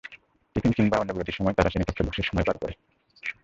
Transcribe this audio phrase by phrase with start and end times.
[0.55, 2.73] Tiffin কিংবা অন্য বিরতির সময় তারা শ্রেণিকক্ষে বসেই সময় পার করে।